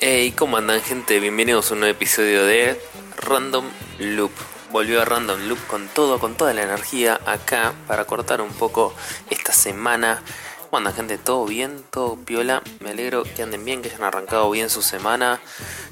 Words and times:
Hey, 0.00 0.32
¿cómo 0.36 0.56
gente? 0.80 1.20
Bienvenidos 1.20 1.70
a 1.70 1.74
un 1.74 1.80
nuevo 1.80 1.94
episodio 1.94 2.44
de 2.44 2.80
Random 3.18 3.66
Loop. 4.00 4.47
Volvió 4.70 5.00
a 5.00 5.06
Random 5.06 5.48
Loop 5.48 5.66
con 5.66 5.88
todo, 5.88 6.18
con 6.18 6.36
toda 6.36 6.52
la 6.52 6.62
energía 6.62 7.18
acá 7.24 7.72
para 7.86 8.04
cortar 8.04 8.42
un 8.42 8.52
poco 8.52 8.94
esta 9.30 9.52
semana. 9.52 10.22
¿Cómo 10.68 10.78
andan 10.78 10.94
gente? 10.94 11.16
¿Todo 11.16 11.46
bien? 11.46 11.82
¿Todo 11.90 12.16
piola? 12.16 12.62
Me 12.80 12.90
alegro 12.90 13.22
que 13.22 13.42
anden 13.42 13.64
bien, 13.64 13.80
que 13.80 13.88
hayan 13.88 14.04
arrancado 14.04 14.50
bien 14.50 14.68
su 14.68 14.82
semana. 14.82 15.40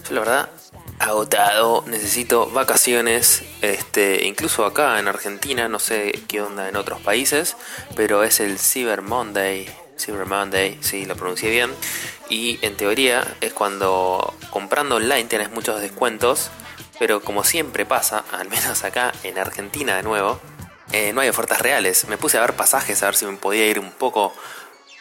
Yo 0.06 0.14
la 0.14 0.20
verdad, 0.20 0.50
agotado, 0.98 1.84
necesito 1.86 2.50
vacaciones. 2.50 3.42
Este, 3.62 4.26
incluso 4.26 4.66
acá 4.66 4.98
en 4.98 5.08
Argentina, 5.08 5.68
no 5.68 5.78
sé 5.78 6.12
qué 6.28 6.42
onda 6.42 6.68
en 6.68 6.76
otros 6.76 7.00
países, 7.00 7.56
pero 7.94 8.24
es 8.24 8.40
el 8.40 8.58
Cyber 8.58 9.00
Monday. 9.00 9.74
Cyber 9.98 10.26
Monday, 10.26 10.78
sí, 10.82 11.06
lo 11.06 11.16
pronuncié 11.16 11.50
bien. 11.50 11.70
Y 12.28 12.58
en 12.60 12.76
teoría 12.76 13.36
es 13.40 13.54
cuando 13.54 14.34
comprando 14.50 14.96
online 14.96 15.24
tienes 15.24 15.50
muchos 15.50 15.80
descuentos, 15.80 16.50
pero 16.98 17.20
como 17.20 17.44
siempre 17.44 17.86
pasa, 17.86 18.24
al 18.32 18.48
menos 18.48 18.84
acá 18.84 19.12
en 19.22 19.38
Argentina 19.38 19.96
de 19.96 20.02
nuevo, 20.02 20.40
eh, 20.92 21.12
no 21.12 21.20
hay 21.20 21.28
ofertas 21.28 21.60
reales. 21.60 22.06
Me 22.08 22.18
puse 22.18 22.38
a 22.38 22.40
ver 22.40 22.54
pasajes 22.54 23.02
a 23.02 23.06
ver 23.06 23.16
si 23.16 23.26
me 23.26 23.36
podía 23.36 23.66
ir 23.66 23.78
un 23.78 23.90
poco 23.90 24.32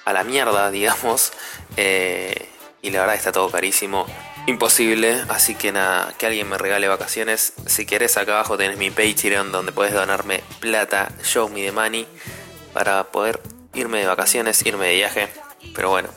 a 0.04 0.14
la 0.14 0.24
mierda, 0.24 0.72
digamos, 0.72 1.34
eh, 1.78 2.50
y 2.82 2.92
la 2.92 3.02
verdad 3.02 3.16
está 3.16 3.32
todo 3.32 3.50
carísimo. 3.50 4.06
Imposible, 4.48 5.24
así 5.30 5.56
que 5.56 5.72
nada, 5.72 6.14
que 6.20 6.28
alguien 6.28 6.48
me 6.48 6.58
regale 6.58 6.88
vacaciones. 6.88 7.54
Si 7.66 7.88
querés, 7.88 8.16
acá 8.16 8.34
abajo 8.34 8.58
tenés 8.58 8.78
mi 8.78 8.92
Patreon 8.92 9.52
donde 9.52 9.72
puedes 9.72 9.94
donarme 9.94 10.44
plata, 10.60 11.12
show 11.24 11.50
me 11.50 11.64
the 11.64 11.72
money, 11.72 12.08
para 12.72 13.06
poder 13.06 13.42
irme 13.74 14.00
de 14.00 14.06
vacaciones, 14.06 14.64
irme 14.64 14.88
de 14.88 14.96
viaje. 14.96 15.30
Pero 15.74 15.90
bueno, 15.90 16.10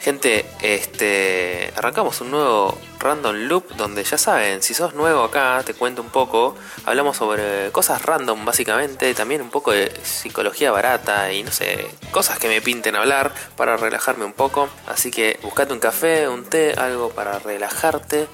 gente, 0.00 0.46
este 0.60 1.72
arrancamos 1.76 2.20
un 2.20 2.30
nuevo 2.30 2.78
random 2.98 3.48
loop 3.48 3.76
donde 3.76 4.04
ya 4.04 4.18
saben, 4.18 4.62
si 4.62 4.74
sos 4.74 4.94
nuevo 4.94 5.22
acá, 5.24 5.62
te 5.64 5.74
cuento 5.74 6.02
un 6.02 6.10
poco, 6.10 6.56
hablamos 6.84 7.16
sobre 7.16 7.70
cosas 7.70 8.02
random 8.02 8.44
básicamente, 8.44 9.14
también 9.14 9.42
un 9.42 9.50
poco 9.50 9.72
de 9.72 9.92
psicología 10.02 10.70
barata 10.70 11.32
y 11.32 11.42
no 11.42 11.52
sé, 11.52 11.88
cosas 12.10 12.38
que 12.38 12.48
me 12.48 12.60
pinten 12.60 12.96
hablar 12.96 13.32
para 13.56 13.76
relajarme 13.76 14.24
un 14.24 14.32
poco. 14.32 14.68
Así 14.86 15.10
que 15.10 15.38
buscate 15.42 15.72
un 15.72 15.80
café, 15.80 16.28
un 16.28 16.44
té, 16.44 16.74
algo 16.76 17.10
para 17.10 17.38
relajarte, 17.38 18.28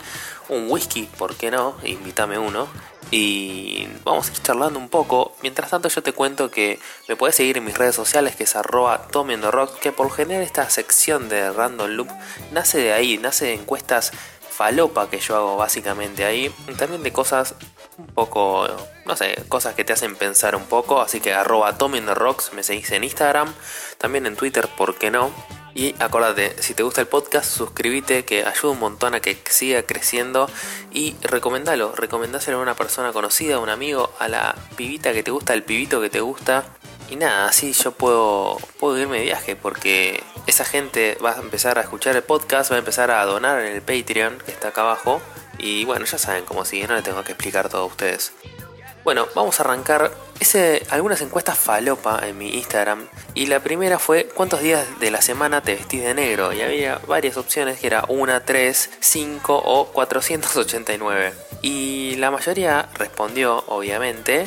un 0.48 0.70
whisky, 0.70 1.08
¿por 1.18 1.34
qué 1.36 1.50
no? 1.50 1.76
Invítame 1.84 2.38
uno 2.38 2.91
y 3.12 3.86
vamos 4.05 4.28
a 4.28 4.32
ir 4.32 4.42
charlando 4.42 4.78
un 4.78 4.88
poco. 4.88 5.36
Mientras 5.42 5.70
tanto 5.70 5.88
yo 5.88 6.02
te 6.02 6.14
cuento 6.14 6.50
que 6.50 6.80
me 7.08 7.14
puedes 7.14 7.36
seguir 7.36 7.58
en 7.58 7.64
mis 7.64 7.77
redes 7.77 7.94
sociales 7.94 8.34
que 8.34 8.44
es 8.44 8.56
arroba 8.56 9.06
rock 9.12 9.78
que 9.78 9.92
por 9.92 10.10
general 10.10 10.42
esta 10.42 10.68
sección 10.70 11.28
de 11.28 11.52
Random 11.52 11.90
Loop 11.90 12.08
nace 12.52 12.78
de 12.78 12.94
ahí, 12.94 13.18
nace 13.18 13.44
de 13.44 13.55
encuestas 13.55 14.12
falopa 14.50 15.10
que 15.10 15.18
yo 15.18 15.36
hago 15.36 15.56
básicamente 15.56 16.24
ahí. 16.24 16.50
También 16.78 17.02
de 17.02 17.12
cosas 17.12 17.55
un 17.98 18.06
poco, 18.06 18.66
no 19.05 19.14
sé, 19.14 19.36
cosas 19.48 19.74
que 19.74 19.84
te 19.84 19.92
hacen 19.92 20.16
pensar 20.16 20.56
un 20.56 20.64
poco. 20.64 21.02
Así 21.02 21.20
que 21.20 21.34
arroba 21.34 21.77
rocks 22.14 22.52
me 22.55 22.62
seguís 22.62 22.90
en 22.92 23.05
Instagram, 23.05 23.52
también 23.98 24.24
en 24.24 24.36
Twitter, 24.36 24.68
¿por 24.68 24.96
qué 24.96 25.10
no? 25.10 25.30
Y 25.74 25.94
acordate, 26.00 26.54
si 26.62 26.74
te 26.74 26.82
gusta 26.82 27.00
el 27.00 27.06
podcast, 27.06 27.50
suscríbete 27.50 28.24
que 28.24 28.44
ayuda 28.44 28.72
un 28.72 28.78
montón 28.78 29.14
a 29.14 29.20
que 29.20 29.38
siga 29.48 29.83
creciendo 29.84 30.48
y 30.92 31.16
recomendalo, 31.22 31.92
recomendáselo 31.92 32.58
a 32.58 32.62
una 32.62 32.74
persona 32.74 33.12
conocida, 33.12 33.56
a 33.56 33.58
un 33.58 33.70
amigo, 33.70 34.12
a 34.18 34.28
la 34.28 34.55
pibita 34.77 35.12
que 35.12 35.22
te 35.22 35.30
gusta, 35.30 35.55
al 35.55 35.62
pibito 35.62 36.00
que 36.00 36.11
te 36.11 36.20
gusta. 36.20 36.64
Y 37.08 37.16
nada, 37.16 37.46
así 37.46 37.72
yo 37.72 37.92
puedo, 37.92 38.58
puedo 38.78 38.98
irme 38.98 39.18
de 39.18 39.24
viaje 39.24 39.56
porque 39.56 40.22
esa 40.46 40.64
gente 40.64 41.16
va 41.24 41.32
a 41.32 41.40
empezar 41.40 41.78
a 41.78 41.82
escuchar 41.82 42.16
el 42.16 42.22
podcast, 42.22 42.70
va 42.70 42.77
a 42.77 42.78
empezar 42.78 43.11
a 43.11 43.24
donar 43.24 43.61
en 43.61 43.72
el 43.74 43.82
Patreon 43.82 44.38
que 44.44 44.50
está 44.50 44.68
acá 44.68 44.82
abajo. 44.82 45.20
Y 45.58 45.84
bueno, 45.84 46.05
ya 46.05 46.18
saben 46.18 46.44
cómo 46.44 46.64
sigue, 46.64 46.86
no 46.86 46.96
le 46.96 47.02
tengo 47.02 47.22
que 47.22 47.32
explicar 47.32 47.68
todo 47.68 47.82
a 47.82 47.86
ustedes. 47.86 48.32
Bueno, 49.05 49.27
vamos 49.35 49.58
a 49.58 49.64
arrancar 49.64 50.13
ese 50.39 50.86
algunas 50.90 51.20
encuestas 51.23 51.58
falopa 51.58 52.20
en 52.24 52.39
mi 52.39 52.51
Instagram. 52.51 53.08
Y 53.35 53.46
la 53.46 53.58
primera 53.58 53.98
fue 53.98 54.29
¿cuántos 54.33 54.61
días 54.61 54.86
de 55.01 55.11
la 55.11 55.20
semana 55.20 55.61
te 55.61 55.74
vestís 55.74 56.05
de 56.05 56.14
negro? 56.14 56.52
Y 56.52 56.63
había 56.63 57.01
varias 57.08 57.36
opciones 57.36 57.80
que 57.80 57.89
era 57.89 58.05
1, 58.07 58.42
3, 58.42 58.91
5 59.01 59.62
o 59.64 59.86
489. 59.89 61.33
Y 61.62 62.14
la 62.17 62.30
mayoría 62.30 62.89
respondió, 62.95 63.64
obviamente, 63.67 64.46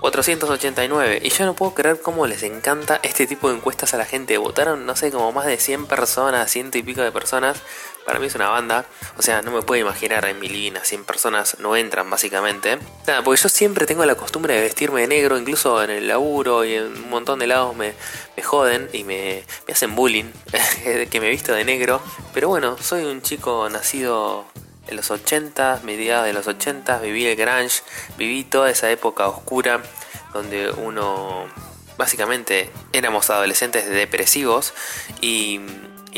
489. 0.00 1.20
Y 1.22 1.30
yo 1.30 1.46
no 1.46 1.54
puedo 1.54 1.74
creer 1.74 2.00
cómo 2.00 2.26
les 2.26 2.42
encanta 2.42 3.00
este 3.02 3.26
tipo 3.26 3.48
de 3.48 3.56
encuestas 3.56 3.94
a 3.94 3.96
la 3.96 4.04
gente. 4.04 4.38
Votaron, 4.38 4.86
no 4.86 4.96
sé, 4.96 5.10
como 5.10 5.32
más 5.32 5.46
de 5.46 5.58
100 5.58 5.86
personas, 5.86 6.50
ciento 6.50 6.78
y 6.78 6.82
pico 6.82 7.02
de 7.02 7.12
personas. 7.12 7.60
Para 8.04 8.20
mí 8.20 8.26
es 8.26 8.34
una 8.34 8.48
banda. 8.48 8.86
O 9.18 9.22
sea, 9.22 9.42
no 9.42 9.50
me 9.50 9.62
puedo 9.62 9.80
imaginar 9.80 10.24
en 10.24 10.38
mi 10.38 10.48
living 10.48 10.78
a 10.78 10.84
100 10.84 11.04
personas 11.04 11.58
no 11.58 11.76
entran 11.76 12.08
básicamente. 12.08 12.78
Nada, 13.06 13.22
porque 13.22 13.42
yo 13.42 13.48
siempre 13.48 13.86
tengo 13.86 14.04
la 14.06 14.14
costumbre 14.14 14.54
de 14.54 14.62
vestirme 14.62 15.02
de 15.02 15.08
negro, 15.08 15.36
incluso 15.36 15.82
en 15.82 15.90
el 15.90 16.08
laburo 16.08 16.64
y 16.64 16.74
en 16.74 16.86
un 16.86 17.10
montón 17.10 17.38
de 17.38 17.46
lados 17.46 17.76
me, 17.76 17.92
me 18.36 18.42
joden 18.42 18.88
y 18.92 19.04
me, 19.04 19.44
me 19.66 19.72
hacen 19.72 19.94
bullying 19.94 20.30
que 21.10 21.20
me 21.20 21.28
visto 21.28 21.52
de 21.52 21.64
negro. 21.64 22.00
Pero 22.32 22.48
bueno, 22.48 22.78
soy 22.80 23.04
un 23.04 23.20
chico 23.20 23.68
nacido 23.68 24.46
en 24.88 24.96
los 24.96 25.10
80, 25.10 25.80
mediados 25.84 26.26
de 26.26 26.32
los 26.32 26.46
80, 26.46 26.98
viví 26.98 27.26
el 27.26 27.36
grunge, 27.36 27.82
viví 28.16 28.44
toda 28.44 28.70
esa 28.70 28.90
época 28.90 29.28
oscura 29.28 29.82
donde 30.32 30.70
uno 30.70 31.46
básicamente 31.96 32.70
éramos 32.92 33.30
adolescentes 33.30 33.88
depresivos 33.88 34.72
y 35.20 35.60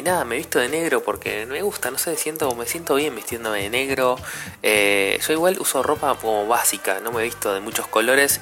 nada, 0.03 0.25
me 0.25 0.36
visto 0.36 0.59
de 0.59 0.69
negro 0.69 1.03
porque 1.03 1.47
me 1.47 1.62
gusta, 1.62 1.91
no 1.91 1.98
sé, 1.98 2.16
siento, 2.16 2.54
me 2.54 2.66
siento 2.66 2.94
bien 2.94 3.14
vistiéndome 3.14 3.62
de 3.62 3.70
negro. 3.70 4.16
Eh, 4.62 5.19
yo 5.26 5.32
igual 5.32 5.59
uso 5.60 5.82
ropa 5.82 6.14
como 6.14 6.47
básica, 6.47 7.00
no 7.00 7.12
me 7.12 7.20
he 7.20 7.25
visto 7.25 7.53
de 7.53 7.60
muchos 7.60 7.86
colores. 7.86 8.41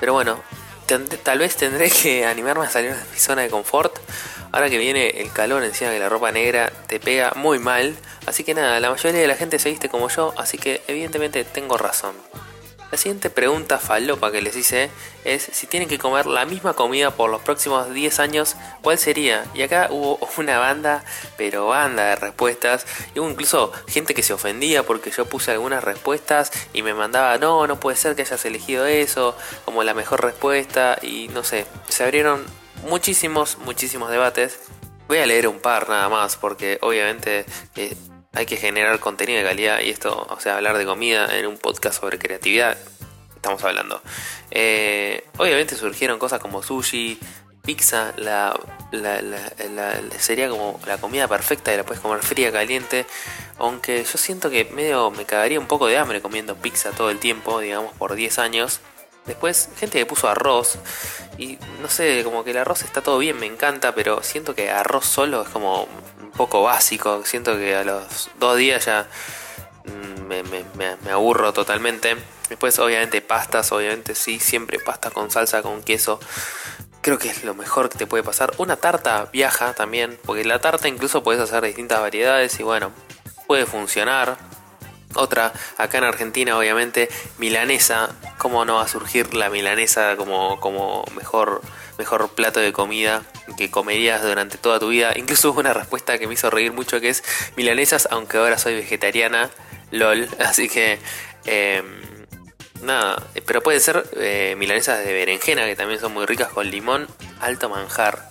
Pero 0.00 0.12
bueno, 0.12 0.42
tal 1.22 1.38
vez 1.38 1.56
tendré 1.56 1.90
que 1.90 2.26
animarme 2.26 2.66
a 2.66 2.70
salir 2.70 2.94
de 2.94 3.04
mi 3.12 3.18
zona 3.18 3.42
de 3.42 3.50
confort. 3.50 3.98
Ahora 4.54 4.70
que 4.70 4.78
viene 4.78 5.08
el 5.20 5.32
calor 5.32 5.64
encima 5.64 5.90
que 5.90 5.98
la 5.98 6.08
ropa 6.08 6.30
negra 6.30 6.72
te 6.86 7.00
pega 7.00 7.32
muy 7.34 7.58
mal. 7.58 7.96
Así 8.24 8.44
que 8.44 8.54
nada, 8.54 8.78
la 8.78 8.88
mayoría 8.88 9.20
de 9.20 9.26
la 9.26 9.34
gente 9.34 9.58
se 9.58 9.68
viste 9.68 9.88
como 9.88 10.08
yo, 10.08 10.32
así 10.36 10.58
que 10.58 10.80
evidentemente 10.86 11.42
tengo 11.42 11.76
razón. 11.76 12.14
La 12.92 12.96
siguiente 12.96 13.30
pregunta 13.30 13.80
falopa 13.80 14.30
que 14.30 14.42
les 14.42 14.54
hice 14.54 14.90
es 15.24 15.42
si 15.42 15.66
tienen 15.66 15.88
que 15.88 15.98
comer 15.98 16.26
la 16.26 16.46
misma 16.46 16.74
comida 16.74 17.10
por 17.10 17.30
los 17.30 17.42
próximos 17.42 17.92
10 17.92 18.20
años, 18.20 18.54
¿cuál 18.80 18.96
sería? 18.96 19.44
Y 19.54 19.62
acá 19.62 19.88
hubo 19.90 20.20
una 20.38 20.60
banda, 20.60 21.04
pero 21.36 21.66
banda 21.66 22.10
de 22.10 22.14
respuestas. 22.14 22.86
Y 23.12 23.18
hubo 23.18 23.28
incluso 23.28 23.72
gente 23.88 24.14
que 24.14 24.22
se 24.22 24.34
ofendía 24.34 24.84
porque 24.84 25.10
yo 25.10 25.26
puse 25.26 25.50
algunas 25.50 25.82
respuestas 25.82 26.52
y 26.72 26.82
me 26.82 26.94
mandaba, 26.94 27.38
no, 27.38 27.66
no 27.66 27.80
puede 27.80 27.96
ser 27.96 28.14
que 28.14 28.22
hayas 28.22 28.44
elegido 28.44 28.86
eso 28.86 29.36
como 29.64 29.82
la 29.82 29.94
mejor 29.94 30.22
respuesta. 30.22 30.96
Y 31.02 31.26
no 31.34 31.42
sé, 31.42 31.66
se 31.88 32.04
abrieron 32.04 32.46
muchísimos, 32.84 33.58
muchísimos 33.58 34.10
debates. 34.10 34.60
Voy 35.08 35.18
a 35.18 35.26
leer 35.26 35.48
un 35.48 35.58
par 35.58 35.88
nada 35.88 36.08
más 36.08 36.36
porque 36.36 36.78
obviamente... 36.80 37.44
Eh, 37.76 37.96
hay 38.34 38.46
que 38.46 38.56
generar 38.56 38.98
contenido 38.98 39.38
de 39.38 39.44
calidad 39.44 39.80
y 39.80 39.90
esto, 39.90 40.26
o 40.28 40.40
sea, 40.40 40.56
hablar 40.56 40.76
de 40.76 40.84
comida 40.84 41.38
en 41.38 41.46
un 41.46 41.56
podcast 41.56 42.00
sobre 42.00 42.18
creatividad, 42.18 42.76
estamos 43.36 43.62
hablando. 43.62 44.02
Eh, 44.50 45.24
obviamente 45.36 45.76
surgieron 45.76 46.18
cosas 46.18 46.40
como 46.40 46.62
sushi, 46.62 47.18
pizza, 47.62 48.12
la, 48.16 48.58
sería 50.18 50.48
como 50.48 50.80
la 50.86 50.98
comida 50.98 51.28
perfecta 51.28 51.72
y 51.72 51.76
la 51.76 51.84
puedes 51.84 52.00
comer 52.00 52.22
fría, 52.22 52.50
caliente. 52.52 53.06
Aunque 53.58 54.04
yo 54.04 54.18
siento 54.18 54.50
que 54.50 54.64
medio 54.66 55.10
me 55.10 55.24
cagaría 55.24 55.60
un 55.60 55.66
poco 55.66 55.86
de 55.86 55.96
hambre 55.96 56.20
comiendo 56.20 56.56
pizza 56.56 56.90
todo 56.90 57.10
el 57.10 57.18
tiempo, 57.18 57.60
digamos 57.60 57.94
por 57.96 58.14
10 58.14 58.38
años. 58.38 58.80
Después, 59.26 59.70
gente 59.76 59.98
que 59.98 60.06
puso 60.06 60.28
arroz. 60.28 60.78
Y 61.38 61.58
no 61.80 61.88
sé, 61.88 62.22
como 62.24 62.44
que 62.44 62.50
el 62.50 62.58
arroz 62.58 62.82
está 62.82 63.00
todo 63.00 63.18
bien, 63.18 63.38
me 63.38 63.46
encanta, 63.46 63.94
pero 63.94 64.22
siento 64.22 64.54
que 64.54 64.70
arroz 64.70 65.06
solo 65.06 65.42
es 65.42 65.48
como 65.48 65.88
un 66.20 66.30
poco 66.36 66.62
básico. 66.62 67.22
Siento 67.24 67.56
que 67.56 67.74
a 67.74 67.84
los 67.84 68.30
dos 68.38 68.56
días 68.56 68.84
ya 68.84 69.08
mm, 69.84 70.78
me, 71.02 71.10
aburro 71.10 71.52
totalmente. 71.52 72.16
Después, 72.48 72.78
obviamente, 72.78 73.22
pastas, 73.22 73.72
obviamente 73.72 74.14
sí, 74.14 74.38
siempre 74.38 74.78
pasta 74.78 75.10
con 75.10 75.30
salsa, 75.30 75.62
con 75.62 75.82
queso. 75.82 76.20
Creo 77.00 77.18
que 77.18 77.28
es 77.28 77.44
lo 77.44 77.54
mejor 77.54 77.88
que 77.88 77.98
te 77.98 78.06
puede 78.06 78.22
pasar. 78.22 78.52
Una 78.58 78.76
tarta 78.76 79.28
viaja 79.32 79.74
también, 79.74 80.18
porque 80.24 80.44
la 80.44 80.60
tarta 80.60 80.88
incluso 80.88 81.22
puedes 81.22 81.40
hacer 81.40 81.64
distintas 81.64 82.00
variedades 82.00 82.58
y 82.60 82.62
bueno, 82.62 82.92
puede 83.46 83.66
funcionar. 83.66 84.36
Otra, 85.14 85.52
acá 85.78 85.98
en 85.98 86.04
Argentina, 86.04 86.58
obviamente, 86.58 87.08
milanesa. 87.38 88.14
¿Cómo 88.38 88.64
no 88.64 88.76
va 88.76 88.82
a 88.82 88.88
surgir 88.88 89.34
la 89.34 89.50
milanesa 89.50 90.16
como, 90.16 90.58
como 90.60 91.04
mejor, 91.14 91.62
mejor 91.98 92.30
plato 92.30 92.60
de 92.60 92.72
comida 92.72 93.22
que 93.56 93.70
comerías 93.70 94.22
durante 94.22 94.58
toda 94.58 94.78
tu 94.78 94.88
vida? 94.88 95.12
Incluso 95.16 95.50
hubo 95.50 95.60
una 95.60 95.72
respuesta 95.72 96.18
que 96.18 96.26
me 96.26 96.34
hizo 96.34 96.50
reír 96.50 96.72
mucho 96.72 97.00
que 97.00 97.10
es 97.10 97.22
milanesas, 97.56 98.08
aunque 98.10 98.38
ahora 98.38 98.58
soy 98.58 98.74
vegetariana. 98.74 99.50
LOL. 99.90 100.28
Así 100.38 100.68
que... 100.68 100.98
Em, 101.46 101.84
nada, 102.82 103.22
pero 103.46 103.62
puede 103.62 103.80
ser 103.80 104.04
eh, 104.16 104.54
milanesas 104.58 105.04
de 105.04 105.12
berenjena, 105.12 105.64
que 105.66 105.76
también 105.76 106.00
son 106.00 106.12
muy 106.12 106.26
ricas 106.26 106.48
con 106.48 106.70
limón, 106.70 107.06
alto 107.40 107.68
manjar. 107.68 108.30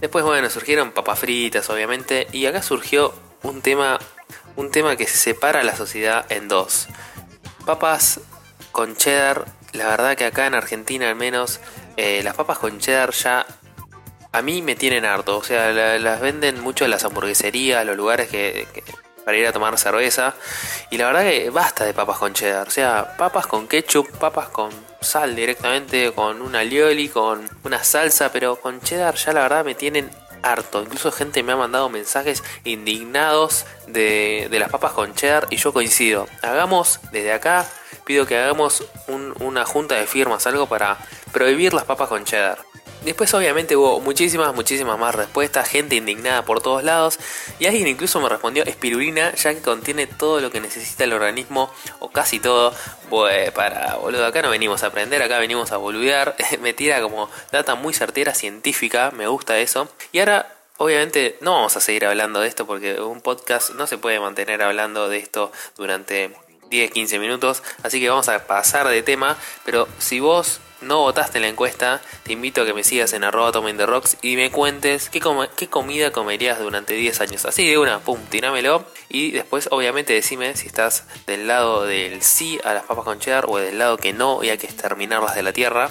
Después, 0.00 0.24
bueno, 0.24 0.48
surgieron 0.50 0.92
papas 0.92 1.18
fritas, 1.18 1.68
obviamente, 1.70 2.28
y 2.32 2.46
acá 2.46 2.62
surgió 2.62 3.14
un 3.42 3.62
tema 3.62 3.98
un 4.58 4.72
tema 4.72 4.96
que 4.96 5.06
separa 5.06 5.60
a 5.60 5.62
la 5.62 5.76
sociedad 5.76 6.26
en 6.30 6.48
dos. 6.48 6.88
Papas 7.64 8.20
con 8.72 8.96
cheddar, 8.96 9.44
la 9.72 9.86
verdad 9.86 10.16
que 10.16 10.24
acá 10.24 10.46
en 10.46 10.54
Argentina 10.54 11.08
al 11.08 11.14
menos, 11.14 11.60
eh, 11.96 12.22
las 12.24 12.34
papas 12.34 12.58
con 12.58 12.80
cheddar 12.80 13.12
ya 13.12 13.46
a 14.32 14.42
mí 14.42 14.60
me 14.60 14.74
tienen 14.74 15.04
harto. 15.04 15.38
O 15.38 15.44
sea, 15.44 15.70
las 16.00 16.20
venden 16.20 16.60
mucho 16.60 16.84
en 16.84 16.90
las 16.90 17.04
hamburgueserías, 17.04 17.86
los 17.86 17.96
lugares 17.96 18.28
que, 18.30 18.66
para 19.24 19.38
ir 19.38 19.46
a 19.46 19.52
tomar 19.52 19.78
cerveza. 19.78 20.34
Y 20.90 20.98
la 20.98 21.06
verdad 21.06 21.22
que 21.22 21.50
basta 21.50 21.84
de 21.84 21.94
papas 21.94 22.18
con 22.18 22.34
cheddar. 22.34 22.66
O 22.66 22.72
sea, 22.72 23.16
papas 23.16 23.46
con 23.46 23.68
ketchup, 23.68 24.10
papas 24.18 24.48
con 24.48 24.70
sal 25.00 25.36
directamente, 25.36 26.10
con 26.12 26.42
una 26.42 26.60
alioli, 26.60 27.08
con 27.08 27.48
una 27.62 27.84
salsa, 27.84 28.32
pero 28.32 28.56
con 28.56 28.80
cheddar 28.80 29.14
ya 29.14 29.32
la 29.32 29.42
verdad 29.42 29.64
me 29.64 29.76
tienen 29.76 30.10
harto. 30.42 30.82
Incluso 30.82 31.10
gente 31.12 31.42
me 31.42 31.52
ha 31.52 31.56
mandado 31.56 31.88
mensajes 31.88 32.42
indignados 32.64 33.66
de, 33.86 34.48
las 34.50 34.70
papas 34.70 34.92
con 34.92 35.14
cheddar 35.14 35.46
y 35.50 35.56
yo 35.56 35.72
coincido. 35.72 36.26
Hagamos 36.42 37.00
desde 37.12 37.32
acá, 37.32 37.66
pido 38.04 38.26
que 38.26 38.36
hagamos 38.36 38.84
una 39.40 39.64
junta 39.64 39.94
de 39.96 40.06
firmas, 40.06 40.46
algo 40.46 40.66
para 40.66 40.98
prohibir 41.32 41.74
las 41.74 41.84
papas 41.84 42.08
con 42.08 42.24
cheddar. 42.24 42.67
Después 43.08 43.32
obviamente 43.32 43.74
hubo 43.74 44.00
muchísimas, 44.00 44.54
muchísimas 44.54 44.98
más 44.98 45.14
respuestas, 45.14 45.66
gente 45.66 45.96
indignada 45.96 46.44
por 46.44 46.60
todos 46.60 46.84
lados 46.84 47.18
y 47.58 47.64
alguien 47.64 47.88
incluso 47.88 48.20
me 48.20 48.28
respondió 48.28 48.64
espirulina 48.64 49.34
ya 49.34 49.54
que 49.54 49.62
contiene 49.62 50.06
todo 50.06 50.42
lo 50.42 50.50
que 50.50 50.60
necesita 50.60 51.04
el 51.04 51.14
organismo 51.14 51.72
o 52.00 52.10
casi 52.10 52.38
todo. 52.38 52.74
Pues 53.08 53.50
para, 53.52 53.94
boludo, 53.94 54.26
acá 54.26 54.42
no 54.42 54.50
venimos 54.50 54.82
a 54.82 54.88
aprender, 54.88 55.22
acá 55.22 55.38
venimos 55.38 55.72
a 55.72 55.78
boludear. 55.78 56.36
me 56.60 56.74
tira 56.74 57.00
como 57.00 57.30
data 57.50 57.76
muy 57.76 57.94
certera, 57.94 58.34
científica, 58.34 59.10
me 59.10 59.26
gusta 59.26 59.58
eso. 59.58 59.88
Y 60.12 60.18
ahora 60.18 60.54
Obviamente 60.80 61.36
no 61.40 61.54
vamos 61.54 61.76
a 61.76 61.80
seguir 61.80 62.06
hablando 62.06 62.40
de 62.40 62.46
esto 62.46 62.64
porque 62.64 63.00
un 63.00 63.20
podcast 63.20 63.70
no 63.70 63.88
se 63.88 63.98
puede 63.98 64.20
mantener 64.20 64.62
hablando 64.62 65.08
de 65.08 65.16
esto 65.16 65.50
durante 65.76 66.36
10-15 66.70 67.18
minutos, 67.18 67.64
así 67.82 67.98
que 67.98 68.08
vamos 68.08 68.28
a 68.28 68.46
pasar 68.46 68.86
de 68.86 69.02
tema, 69.02 69.36
pero 69.64 69.88
si 69.98 70.20
vos 70.20 70.60
no 70.80 70.98
votaste 70.98 71.38
en 71.38 71.42
la 71.42 71.48
encuesta, 71.48 72.00
te 72.22 72.32
invito 72.32 72.62
a 72.62 72.66
que 72.66 72.74
me 72.74 72.84
sigas 72.84 73.12
en 73.12 73.24
arroba 73.24 73.52
the 73.52 73.86
rocks 73.86 74.16
y 74.22 74.36
me 74.36 74.50
cuentes 74.50 75.08
qué, 75.08 75.20
qué 75.56 75.68
comida 75.68 76.12
comerías 76.12 76.58
durante 76.58 76.94
10 76.94 77.20
años. 77.20 77.44
Así 77.44 77.68
de 77.68 77.78
una, 77.78 78.00
pum, 78.00 78.18
tirámelo. 78.28 78.84
Y 79.08 79.32
después, 79.32 79.68
obviamente, 79.70 80.12
decime 80.12 80.56
si 80.56 80.66
estás 80.66 81.04
del 81.26 81.46
lado 81.46 81.84
del 81.84 82.22
sí 82.22 82.58
a 82.64 82.74
las 82.74 82.84
papas 82.84 83.04
con 83.04 83.18
cheddar 83.18 83.46
o 83.48 83.58
del 83.58 83.78
lado 83.78 83.96
que 83.96 84.12
no 84.12 84.42
y 84.44 84.50
hay 84.50 84.58
que 84.58 84.66
exterminarlas 84.66 85.34
de 85.34 85.42
la 85.42 85.52
tierra. 85.52 85.90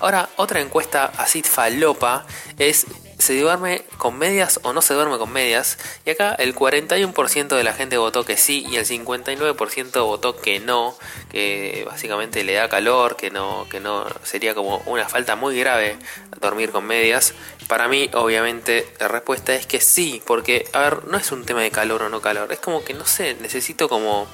Ahora, 0.00 0.28
otra 0.36 0.60
encuesta 0.60 1.12
así 1.16 1.42
falopa 1.42 2.24
es 2.58 2.86
se 3.18 3.38
duerme 3.40 3.82
con 3.96 4.16
medias 4.16 4.60
o 4.62 4.72
no 4.72 4.80
se 4.80 4.94
duerme 4.94 5.18
con 5.18 5.32
medias. 5.32 5.78
Y 6.04 6.10
acá 6.10 6.34
el 6.34 6.54
41% 6.54 7.48
de 7.48 7.64
la 7.64 7.72
gente 7.72 7.98
votó 7.98 8.24
que 8.24 8.36
sí 8.36 8.64
y 8.68 8.76
el 8.76 8.86
59% 8.86 10.04
votó 10.04 10.36
que 10.36 10.60
no, 10.60 10.96
que 11.30 11.84
básicamente 11.86 12.44
le 12.44 12.54
da 12.54 12.68
calor, 12.68 13.16
que 13.16 13.30
no, 13.30 13.66
que 13.70 13.80
no 13.80 14.06
sería 14.22 14.54
como 14.54 14.78
una 14.86 15.08
falta 15.08 15.36
muy 15.36 15.58
grave 15.58 15.98
dormir 16.40 16.70
con 16.70 16.86
medias. 16.86 17.34
Para 17.66 17.88
mí, 17.88 18.08
obviamente, 18.14 18.88
la 18.98 19.08
respuesta 19.08 19.54
es 19.54 19.66
que 19.66 19.80
sí, 19.80 20.22
porque, 20.24 20.68
a 20.72 20.80
ver, 20.80 21.04
no 21.06 21.18
es 21.18 21.32
un 21.32 21.44
tema 21.44 21.62
de 21.62 21.70
calor 21.70 22.02
o 22.02 22.08
no 22.08 22.20
calor, 22.20 22.52
es 22.52 22.60
como 22.60 22.84
que 22.84 22.94
no 22.94 23.04
sé, 23.04 23.34
necesito 23.34 23.88
como 23.88 24.26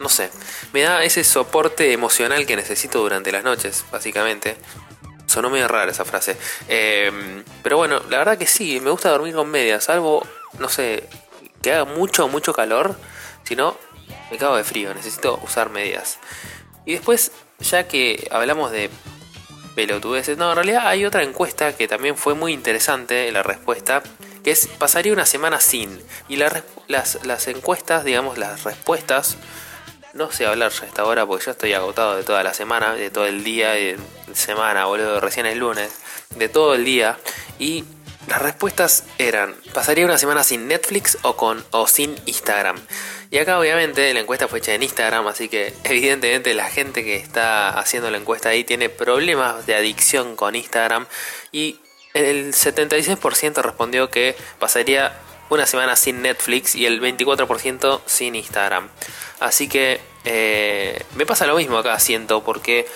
no 0.00 0.08
sé, 0.08 0.30
me 0.72 0.80
da 0.80 1.04
ese 1.04 1.22
soporte 1.24 1.92
emocional 1.92 2.46
que 2.46 2.56
necesito 2.56 3.00
durante 3.00 3.30
las 3.30 3.44
noches, 3.44 3.84
básicamente. 3.92 4.56
Sonó 5.30 5.48
medio 5.48 5.68
rara 5.68 5.92
esa 5.92 6.04
frase. 6.04 6.36
Em, 6.66 7.44
pero 7.62 7.76
bueno, 7.76 8.02
la 8.10 8.18
verdad 8.18 8.36
que 8.36 8.48
sí, 8.48 8.80
me 8.80 8.90
gusta 8.90 9.10
dormir 9.10 9.32
con 9.32 9.48
medias, 9.48 9.84
salvo, 9.84 10.26
no 10.58 10.68
sé, 10.68 11.08
que 11.62 11.72
haga 11.72 11.84
mucho, 11.84 12.26
mucho 12.26 12.52
calor. 12.52 12.96
Si 13.44 13.54
no, 13.54 13.76
me 14.32 14.38
cago 14.38 14.56
de 14.56 14.64
frío, 14.64 14.92
necesito 14.92 15.38
usar 15.44 15.70
medias. 15.70 16.18
Y 16.84 16.94
después, 16.94 17.30
ya 17.60 17.86
que 17.86 18.26
hablamos 18.32 18.72
de 18.72 18.90
pelotudeces, 19.76 20.36
no, 20.36 20.50
en 20.50 20.56
realidad 20.56 20.88
hay 20.88 21.04
otra 21.04 21.22
encuesta 21.22 21.76
que 21.76 21.86
también 21.86 22.16
fue 22.16 22.34
muy 22.34 22.52
interesante 22.52 23.30
la 23.30 23.44
respuesta, 23.44 24.02
que 24.42 24.50
es, 24.50 24.66
pasaría 24.66 25.12
una 25.12 25.26
semana 25.26 25.60
sin. 25.60 26.02
Y 26.28 26.38
las, 26.38 26.64
las 26.88 27.46
encuestas, 27.46 28.02
digamos, 28.02 28.36
las 28.36 28.64
respuestas 28.64 29.36
no 30.12 30.32
sé 30.32 30.46
hablar 30.46 30.72
ya 30.72 30.84
a 30.84 30.86
esta 30.86 31.04
hora 31.04 31.26
porque 31.26 31.44
yo 31.44 31.52
estoy 31.52 31.72
agotado 31.72 32.16
de 32.16 32.22
toda 32.22 32.42
la 32.42 32.54
semana, 32.54 32.94
de 32.94 33.10
todo 33.10 33.26
el 33.26 33.44
día, 33.44 33.70
de 33.72 33.98
semana, 34.32 34.86
boludo, 34.86 35.20
recién 35.20 35.46
el 35.46 35.58
lunes, 35.58 35.90
de 36.36 36.48
todo 36.48 36.74
el 36.74 36.84
día. 36.84 37.18
Y 37.58 37.84
las 38.28 38.42
respuestas 38.42 39.04
eran, 39.18 39.54
¿pasaría 39.72 40.04
una 40.04 40.18
semana 40.18 40.44
sin 40.44 40.68
Netflix 40.68 41.18
o, 41.22 41.36
con, 41.36 41.64
o 41.70 41.86
sin 41.86 42.16
Instagram? 42.26 42.78
Y 43.30 43.38
acá 43.38 43.58
obviamente 43.58 44.12
la 44.12 44.20
encuesta 44.20 44.48
fue 44.48 44.58
hecha 44.58 44.74
en 44.74 44.82
Instagram, 44.82 45.26
así 45.28 45.48
que 45.48 45.72
evidentemente 45.84 46.54
la 46.54 46.68
gente 46.68 47.04
que 47.04 47.16
está 47.16 47.70
haciendo 47.70 48.10
la 48.10 48.18
encuesta 48.18 48.48
ahí 48.48 48.64
tiene 48.64 48.88
problemas 48.88 49.66
de 49.66 49.74
adicción 49.74 50.36
con 50.36 50.56
Instagram. 50.56 51.06
Y 51.52 51.80
el 52.14 52.52
76% 52.52 53.62
respondió 53.62 54.10
que 54.10 54.34
pasaría 54.58 55.16
una 55.50 55.66
semana 55.66 55.96
sin 55.96 56.22
Netflix 56.22 56.74
y 56.74 56.86
el 56.86 57.00
24% 57.00 58.00
sin 58.06 58.34
Instagram. 58.34 58.88
Así 59.40 59.68
que 59.68 60.00
eh, 60.24 61.04
me 61.14 61.26
pasa 61.26 61.46
lo 61.46 61.56
mismo 61.56 61.76
acá, 61.78 61.98
siento, 61.98 62.42
porque, 62.42 62.86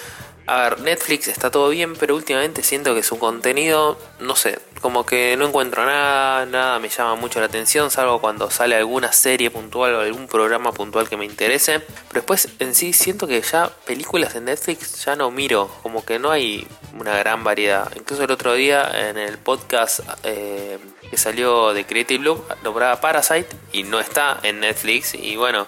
a 0.46 0.62
ver, 0.62 0.80
Netflix 0.80 1.28
está 1.28 1.50
todo 1.50 1.70
bien, 1.70 1.94
pero 1.96 2.14
últimamente 2.14 2.62
siento 2.62 2.94
que 2.94 3.02
su 3.02 3.18
contenido, 3.18 3.98
no 4.20 4.36
sé, 4.36 4.58
como 4.80 5.06
que 5.06 5.36
no 5.38 5.46
encuentro 5.46 5.84
nada, 5.86 6.44
nada 6.44 6.78
me 6.78 6.90
llama 6.90 7.14
mucho 7.14 7.40
la 7.40 7.46
atención, 7.46 7.90
salvo 7.90 8.20
cuando 8.20 8.50
sale 8.50 8.76
alguna 8.76 9.12
serie 9.12 9.50
puntual 9.50 9.94
o 9.94 10.00
algún 10.00 10.26
programa 10.26 10.72
puntual 10.72 11.08
que 11.08 11.16
me 11.16 11.24
interese. 11.24 11.80
Pero 11.80 12.12
después 12.12 12.48
en 12.58 12.74
sí 12.74 12.92
siento 12.92 13.26
que 13.26 13.40
ya 13.40 13.70
películas 13.86 14.34
en 14.34 14.44
Netflix 14.44 15.04
ya 15.04 15.16
no 15.16 15.30
miro, 15.30 15.70
como 15.82 16.04
que 16.04 16.18
no 16.18 16.30
hay 16.30 16.66
una 16.98 17.16
gran 17.16 17.42
variedad. 17.42 17.90
Incluso 17.96 18.24
el 18.24 18.30
otro 18.30 18.54
día 18.54 19.08
en 19.08 19.16
el 19.16 19.38
podcast... 19.38 20.00
Eh, 20.24 20.78
que 21.10 21.16
salió 21.18 21.72
de 21.74 21.84
Creative 21.86 22.24
Loop 22.24 22.42
nombraba 22.62 23.00
Parasite 23.00 23.48
y 23.72 23.82
no 23.82 24.00
está 24.00 24.40
en 24.42 24.60
Netflix 24.60 25.14
y 25.14 25.36
bueno, 25.36 25.66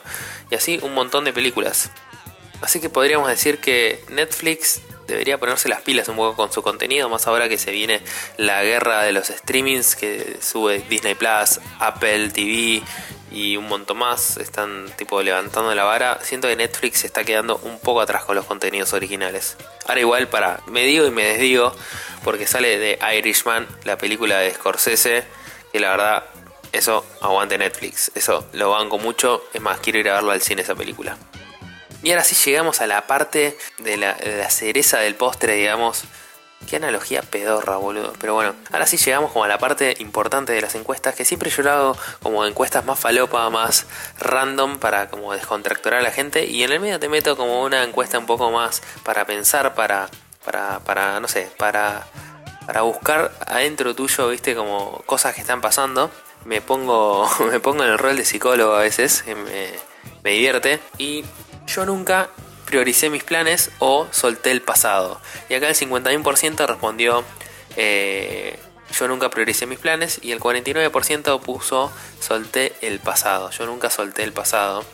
y 0.50 0.54
así 0.54 0.80
un 0.82 0.94
montón 0.94 1.24
de 1.24 1.32
películas. 1.32 1.90
Así 2.60 2.80
que 2.80 2.88
podríamos 2.88 3.28
decir 3.28 3.58
que 3.58 4.02
Netflix 4.08 4.80
debería 5.06 5.38
ponerse 5.38 5.68
las 5.68 5.82
pilas 5.82 6.08
un 6.08 6.16
poco 6.16 6.36
con 6.36 6.52
su 6.52 6.62
contenido, 6.62 7.08
más 7.08 7.26
ahora 7.26 7.48
que 7.48 7.58
se 7.58 7.70
viene 7.70 8.00
la 8.36 8.62
guerra 8.62 9.02
de 9.02 9.12
los 9.12 9.28
streamings 9.28 9.94
que 9.94 10.38
sube 10.40 10.84
Disney 10.88 11.14
Plus, 11.14 11.60
Apple 11.78 12.30
TV 12.30 12.82
y 13.30 13.56
un 13.56 13.68
montón 13.68 13.98
más, 13.98 14.36
están 14.36 14.86
tipo 14.96 15.22
levantando 15.22 15.74
la 15.74 15.84
vara. 15.84 16.18
Siento 16.22 16.48
que 16.48 16.56
Netflix 16.56 17.00
se 17.00 17.06
está 17.06 17.24
quedando 17.24 17.58
un 17.58 17.78
poco 17.78 18.00
atrás 18.00 18.24
con 18.24 18.36
los 18.36 18.46
contenidos 18.46 18.92
originales. 18.92 19.56
Ahora 19.86 20.00
igual 20.00 20.28
para, 20.28 20.60
me 20.66 20.84
digo 20.84 21.06
y 21.06 21.10
me 21.10 21.24
desdigo, 21.24 21.74
porque 22.24 22.46
sale 22.46 22.78
de 22.78 22.98
Irishman, 23.16 23.66
la 23.84 23.98
película 23.98 24.38
de 24.38 24.52
Scorsese, 24.52 25.24
que 25.72 25.80
la 25.80 25.90
verdad, 25.90 26.24
eso 26.72 27.04
aguante 27.20 27.58
Netflix, 27.58 28.10
eso 28.14 28.46
lo 28.52 28.70
banco 28.70 28.98
mucho, 28.98 29.44
es 29.52 29.60
más, 29.60 29.80
quiero 29.80 29.98
ir 29.98 30.08
a 30.08 30.14
verlo 30.14 30.32
al 30.32 30.40
cine 30.40 30.62
esa 30.62 30.74
película. 30.74 31.16
Y 32.02 32.10
ahora 32.10 32.24
sí 32.24 32.36
llegamos 32.44 32.80
a 32.80 32.86
la 32.86 33.06
parte 33.06 33.56
de 33.78 33.96
la, 33.96 34.14
cereza 34.50 34.98
del 34.98 35.14
postre, 35.14 35.54
digamos, 35.54 36.04
Qué 36.66 36.76
analogía 36.76 37.22
pedorra, 37.22 37.76
boludo. 37.76 38.14
Pero 38.18 38.34
bueno, 38.34 38.54
ahora 38.72 38.86
sí 38.86 38.96
llegamos 38.96 39.30
como 39.30 39.44
a 39.44 39.48
la 39.48 39.58
parte 39.58 39.94
importante 40.00 40.52
de 40.52 40.62
las 40.62 40.74
encuestas, 40.74 41.14
que 41.14 41.24
siempre 41.24 41.50
yo 41.50 41.62
lo 41.62 41.70
hago 41.70 41.96
como 42.22 42.44
encuestas 42.44 42.84
más 42.84 42.98
falopa, 42.98 43.48
más 43.50 43.86
random 44.18 44.78
para 44.78 45.08
como 45.08 45.32
descontracturar 45.32 46.00
a 46.00 46.02
la 46.02 46.10
gente. 46.10 46.46
Y 46.46 46.64
en 46.64 46.72
el 46.72 46.80
medio 46.80 46.98
te 46.98 47.08
meto 47.08 47.36
como 47.36 47.62
una 47.62 47.84
encuesta 47.84 48.18
un 48.18 48.26
poco 48.26 48.50
más 48.50 48.82
para 49.04 49.26
pensar, 49.26 49.74
para, 49.74 50.08
para, 50.44 50.80
para 50.80 51.20
no 51.20 51.28
sé, 51.28 51.48
para, 51.56 52.06
para 52.66 52.82
buscar 52.82 53.32
adentro 53.46 53.94
tuyo, 53.94 54.28
viste, 54.28 54.56
como 54.56 55.02
cosas 55.06 55.34
que 55.34 55.42
están 55.42 55.60
pasando. 55.60 56.10
Me 56.46 56.62
pongo, 56.62 57.30
me 57.50 57.60
pongo 57.60 57.84
en 57.84 57.90
el 57.90 57.98
rol 57.98 58.16
de 58.16 58.24
psicólogo 58.24 58.74
a 58.74 58.80
veces, 58.80 59.24
me, 59.26 59.70
me 60.24 60.30
divierte. 60.32 60.80
Y 60.98 61.24
yo 61.66 61.84
nunca 61.86 62.30
prioricé 62.66 63.10
mis 63.10 63.24
planes 63.24 63.70
o 63.78 64.06
solté 64.10 64.50
el 64.50 64.62
pasado. 64.62 65.20
Y 65.48 65.54
acá 65.54 65.68
el 65.68 65.74
51% 65.74 66.66
respondió 66.66 67.24
eh, 67.76 68.58
yo 68.92 69.08
nunca 69.08 69.30
prioricé 69.30 69.66
mis 69.66 69.78
planes 69.78 70.20
y 70.22 70.32
el 70.32 70.40
49% 70.40 71.40
puso 71.40 71.92
solté 72.20 72.74
el 72.80 73.00
pasado. 73.00 73.50
Yo 73.50 73.66
nunca 73.66 73.90
solté 73.90 74.22
el 74.22 74.32
pasado. 74.32 74.84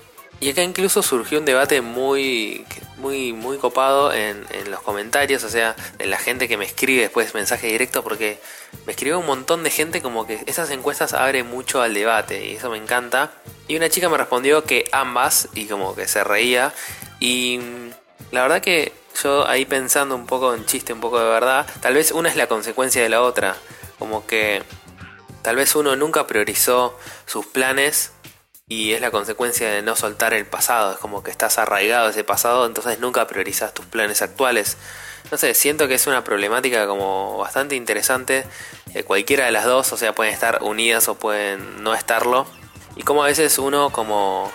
Y 0.40 0.50
acá 0.50 0.62
incluso 0.62 1.02
surgió 1.02 1.38
un 1.38 1.44
debate 1.44 1.82
muy, 1.82 2.64
muy, 2.96 3.32
muy 3.32 3.58
copado 3.58 4.12
en, 4.12 4.44
los 4.68 4.80
comentarios, 4.80 5.44
o 5.44 5.48
sea, 5.48 5.76
de 5.98 6.06
la 6.06 6.18
gente 6.18 6.48
que 6.48 6.56
me 6.56 6.64
escribe 6.64 7.02
después 7.02 7.32
mensaje 7.32 7.68
directo, 7.68 8.02
porque 8.02 8.40
me 8.84 8.92
escribió 8.92 9.20
un 9.20 9.26
montón 9.26 9.62
de 9.62 9.70
gente 9.70 10.02
como 10.02 10.26
que 10.26 10.42
esas 10.46 10.70
encuestas 10.70 11.12
abren 11.12 11.48
mucho 11.48 11.80
al 11.80 11.94
debate 11.94 12.44
y 12.44 12.56
eso 12.56 12.70
me 12.70 12.78
encanta. 12.78 13.30
Y 13.69 13.76
una 13.76 13.88
chica 13.88 14.09
me 14.09 14.16
respondió 14.16 14.64
que 14.64 14.88
ambas 14.92 15.49
y 15.54 15.66
como 15.66 15.95
que 15.95 16.09
se 16.09 16.25
reía. 16.25 16.75
Y 17.21 17.61
la 18.31 18.42
verdad 18.42 18.61
que 18.61 18.92
yo 19.23 19.47
ahí 19.47 19.64
pensando 19.64 20.14
un 20.14 20.26
poco 20.26 20.54
en 20.54 20.66
chiste, 20.66 20.92
un 20.92 21.00
poco 21.00 21.19
de 21.19 21.28
verdad, 21.28 21.66
tal 21.81 21.95
vez 21.95 22.12
una 22.12 22.28
es 22.28 22.37
la 22.37 22.47
consecuencia 22.47 23.02
de 23.02 23.09
la 23.09 23.23
otra. 23.23 23.57
Como 23.99 24.26
que 24.26 24.62
tal 25.42 25.57
vez 25.57 25.75
uno 25.76 25.97
nunca 25.97 26.26
priorizó 26.26 26.99
sus 27.26 27.47
planes 27.47 28.12
y 28.69 28.92
es 28.92 29.00
la 29.00 29.11
consecuencia 29.11 29.71
de 29.71 29.83
no 29.83 29.97
soltar 29.97 30.35
el 30.35 30.47
pasado. 30.47 30.92
Es 30.92 30.99
como 30.99 31.23
que 31.23 31.31
estás 31.31 31.59
arraigado 31.59 32.09
ese 32.09 32.25
pasado, 32.25 32.66
entonces 32.66 32.99
nunca 32.99 33.26
priorizas 33.26 33.75
tus 33.75 33.87
planes 33.87 34.23
actuales. 34.23 34.76
No 35.31 35.38
sé, 35.38 35.54
siento 35.54 35.88
que 35.88 35.95
es 35.95 36.07
una 36.07 36.25
problemática 36.25 36.87
como 36.87 37.38
bastante 37.38 37.76
interesante. 37.76 38.45
Eh, 38.95 39.04
cualquiera 39.04 39.47
de 39.47 39.52
las 39.52 39.64
dos, 39.64 39.92
o 39.92 39.97
sea, 39.97 40.14
pueden 40.14 40.33
estar 40.33 40.62
unidas 40.62 41.09
o 41.09 41.14
pueden 41.16 41.83
no 41.83 41.95
estarlo. 41.95 42.47
Y 42.96 43.02
como 43.02 43.22
a 43.22 43.26
veces 43.26 43.58
uno 43.58 43.90
como 43.90 44.52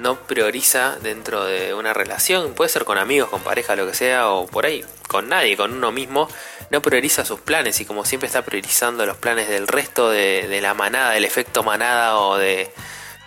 no 0.00 0.16
prioriza 0.16 0.96
dentro 1.02 1.44
de 1.44 1.74
una 1.74 1.92
relación, 1.92 2.54
puede 2.54 2.70
ser 2.70 2.84
con 2.84 2.98
amigos, 2.98 3.28
con 3.28 3.42
pareja, 3.42 3.76
lo 3.76 3.86
que 3.86 3.94
sea, 3.94 4.30
o 4.30 4.46
por 4.46 4.66
ahí, 4.66 4.84
con 5.08 5.28
nadie, 5.28 5.56
con 5.56 5.72
uno 5.72 5.92
mismo, 5.92 6.28
no 6.70 6.82
prioriza 6.82 7.24
sus 7.24 7.40
planes 7.40 7.80
y 7.80 7.84
como 7.84 8.04
siempre 8.04 8.26
está 8.26 8.42
priorizando 8.42 9.04
los 9.06 9.16
planes 9.16 9.48
del 9.48 9.68
resto 9.68 10.10
de, 10.10 10.58
la 10.60 10.74
manada, 10.74 11.12
del 11.12 11.24
efecto 11.24 11.62
manada 11.62 12.18
o 12.18 12.38
de, 12.38 12.72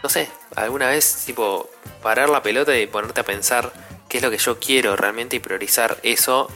no 0.02 0.10
sé, 0.10 0.30
alguna 0.56 0.88
vez 0.88 1.24
tipo 1.26 1.70
parar 2.02 2.30
la 2.30 2.42
pelota 2.42 2.78
y 2.78 2.88
ponerte 2.88 3.22
a 3.22 3.26
pensar 3.26 3.72
qué 4.10 4.18
es 4.18 4.24
lo 4.24 4.32
que 4.32 4.38
yo 4.38 4.60
quiero 4.60 4.96
realmente 4.96 5.36
y 5.36 5.40
priorizar 5.40 5.98
eso 6.04 6.50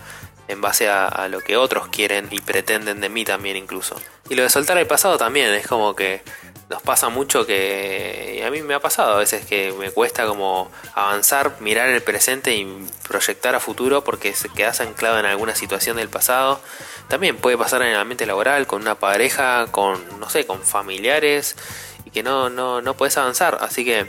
en 0.47 0.61
base 0.61 0.87
a, 0.87 1.27
lo 1.27 1.41
que 1.41 1.57
otros 1.57 1.89
quieren 1.89 2.27
y 2.31 2.39
pretenden 2.39 3.01
de 3.01 3.09
mí 3.09 3.25
también 3.25 3.57
incluso. 3.57 3.99
Y 4.29 4.35
lo 4.35 4.43
de 4.43 4.49
soltar 4.49 4.77
el 4.77 4.87
pasado 4.87 5.17
también, 5.17 5.53
es 5.53 5.67
como 5.67 5.95
que 5.95 6.21
nos 6.69 6.81
pasa 6.81 7.09
mucho 7.09 7.45
que 7.45 8.43
a 8.45 8.51
mí 8.51 8.61
me 8.61 8.73
ha 8.73 8.79
pasado 8.79 9.15
a 9.15 9.19
veces 9.19 9.45
que 9.45 9.71
me 9.73 9.91
cuesta 9.91 10.27
como 10.27 10.69
avanzar, 10.95 11.55
mirar 11.61 11.89
el 11.89 12.01
presente 12.01 12.55
y 12.55 12.67
proyectar 13.07 13.55
a 13.55 13.59
futuro 13.59 14.03
porque 14.03 14.33
se 14.33 14.49
quedas 14.49 14.81
anclado 14.81 15.17
en 15.19 15.25
alguna 15.25 15.55
situación 15.55 15.97
del 15.97 16.09
pasado. 16.09 16.59
También 17.07 17.37
puede 17.37 17.57
pasar 17.57 17.81
en 17.83 17.89
el 17.89 17.95
ambiente 17.95 18.25
laboral, 18.25 18.67
con 18.67 18.81
una 18.81 18.95
pareja, 18.95 19.67
con 19.71 20.19
no 20.19 20.29
sé, 20.29 20.45
con 20.45 20.61
familiares 20.61 21.55
y 22.03 22.11
que 22.11 22.21
no 22.21 22.49
no 22.49 22.81
no 22.81 22.95
puedes 22.95 23.17
avanzar, 23.17 23.59
así 23.61 23.85
que 23.85 24.07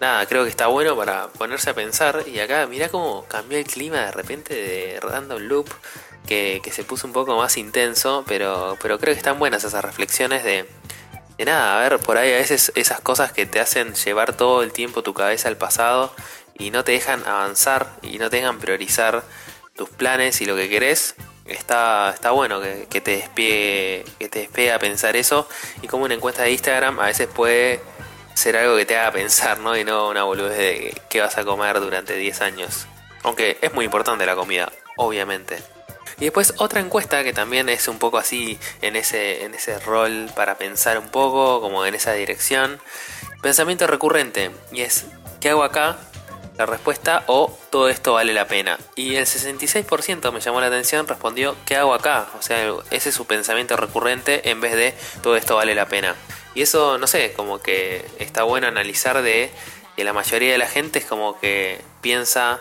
nada, 0.00 0.26
creo 0.26 0.44
que 0.44 0.50
está 0.50 0.66
bueno 0.68 0.96
para 0.96 1.28
ponerse 1.28 1.70
a 1.70 1.74
pensar. 1.74 2.24
Y 2.26 2.38
acá, 2.40 2.66
mirá 2.66 2.88
cómo 2.88 3.24
cambió 3.28 3.58
el 3.58 3.64
clima 3.64 3.98
de 3.98 4.12
repente 4.12 4.54
de 4.54 5.00
Random 5.00 5.42
Loop, 5.42 5.68
que, 6.26 6.60
se 6.70 6.84
puso 6.84 7.06
un 7.06 7.12
poco 7.12 7.36
más 7.36 7.56
intenso, 7.56 8.24
pero, 8.28 8.76
pero 8.82 8.98
creo 8.98 9.14
que 9.14 9.18
están 9.18 9.38
buenas 9.38 9.64
esas 9.64 9.84
reflexiones 9.84 10.44
de, 10.44 10.66
de 11.38 11.44
nada, 11.44 11.78
a 11.78 11.88
ver, 11.88 12.00
por 12.00 12.18
ahí 12.18 12.32
a 12.32 12.36
veces 12.36 12.72
esas 12.74 13.00
cosas 13.00 13.32
que 13.32 13.46
te 13.46 13.60
hacen 13.60 13.94
llevar 13.94 14.36
todo 14.36 14.64
el 14.64 14.72
tiempo 14.72 15.04
tu 15.04 15.14
cabeza 15.14 15.48
al 15.48 15.56
pasado 15.56 16.12
y 16.58 16.72
no 16.72 16.82
te 16.82 16.92
dejan 16.92 17.24
avanzar 17.26 17.94
y 18.02 18.18
no 18.18 18.28
te 18.28 18.38
dejan 18.38 18.58
priorizar 18.58 19.22
tus 19.76 19.88
planes 19.88 20.40
y 20.40 20.46
lo 20.46 20.56
que 20.56 20.68
querés. 20.68 21.14
Está, 21.46 22.10
está 22.12 22.32
bueno 22.32 22.60
que, 22.60 23.00
te 23.00 23.12
despegue, 23.12 24.04
que 24.18 24.28
te 24.28 24.40
despegue 24.40 24.72
a 24.72 24.80
pensar 24.80 25.14
eso. 25.14 25.48
Y 25.80 25.86
como 25.86 26.04
una 26.04 26.14
encuesta 26.14 26.42
de 26.42 26.50
Instagram 26.50 26.98
a 26.98 27.06
veces 27.06 27.28
puede 27.28 27.80
ser 28.34 28.56
algo 28.56 28.76
que 28.76 28.84
te 28.84 28.98
haga 28.98 29.12
pensar, 29.12 29.60
¿no? 29.60 29.76
Y 29.76 29.84
no 29.84 30.08
una 30.08 30.24
boludez 30.24 30.58
de 30.58 31.02
qué 31.08 31.20
vas 31.20 31.38
a 31.38 31.44
comer 31.44 31.78
durante 31.78 32.16
10 32.16 32.40
años. 32.42 32.86
Aunque 33.22 33.58
es 33.62 33.72
muy 33.72 33.84
importante 33.84 34.26
la 34.26 34.34
comida, 34.34 34.70
obviamente. 34.96 35.62
Y 36.20 36.24
después 36.24 36.54
otra 36.58 36.80
encuesta 36.80 37.22
que 37.22 37.32
también 37.32 37.68
es 37.68 37.88
un 37.88 37.98
poco 37.98 38.18
así 38.18 38.58
en 38.82 38.96
ese, 38.96 39.44
en 39.44 39.54
ese 39.54 39.78
rol 39.78 40.30
para 40.34 40.58
pensar 40.58 40.98
un 40.98 41.08
poco, 41.08 41.60
como 41.60 41.86
en 41.86 41.94
esa 41.94 42.12
dirección. 42.12 42.80
Pensamiento 43.40 43.86
recurrente. 43.86 44.50
Y 44.72 44.82
es, 44.82 45.06
¿qué 45.40 45.50
hago 45.50 45.62
acá? 45.62 45.96
La 46.56 46.66
respuesta 46.66 47.22
o 47.28 47.56
todo 47.70 47.88
esto 47.88 48.14
vale 48.14 48.32
la 48.32 48.48
pena. 48.48 48.78
Y 48.96 49.14
el 49.14 49.26
66% 49.26 50.32
me 50.32 50.40
llamó 50.40 50.60
la 50.60 50.66
atención, 50.66 51.06
respondió 51.06 51.54
¿qué 51.64 51.76
hago 51.76 51.94
acá? 51.94 52.26
O 52.36 52.42
sea, 52.42 52.74
ese 52.90 53.10
es 53.10 53.14
su 53.14 53.26
pensamiento 53.26 53.76
recurrente 53.76 54.50
en 54.50 54.60
vez 54.60 54.74
de 54.74 54.94
todo 55.22 55.36
esto 55.36 55.54
vale 55.54 55.76
la 55.76 55.86
pena. 55.86 56.16
Y 56.56 56.62
eso, 56.62 56.98
no 56.98 57.06
sé, 57.06 57.32
como 57.34 57.60
que 57.60 58.04
está 58.18 58.42
bueno 58.42 58.66
analizar 58.66 59.22
de 59.22 59.52
que 59.94 60.02
la 60.02 60.12
mayoría 60.12 60.50
de 60.50 60.58
la 60.58 60.66
gente 60.66 60.98
es 60.98 61.04
como 61.04 61.38
que 61.38 61.80
piensa, 62.00 62.60